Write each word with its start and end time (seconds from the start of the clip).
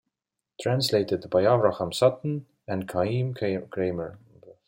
Translated 0.59 1.29
by 1.29 1.43
Avraham 1.43 1.93
Sutton 1.93 2.47
and 2.67 2.89
Chaim 2.89 3.35
Kramer. 3.35 4.17